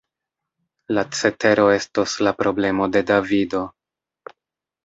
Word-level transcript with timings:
La 0.97 1.03
cetero 1.19 1.67
estos 1.75 2.17
la 2.29 2.33
problemo 2.39 2.89
de 2.97 3.07
Davido! 3.13 3.63